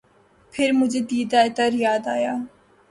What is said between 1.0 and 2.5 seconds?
دیدہٴ تر یاد آیا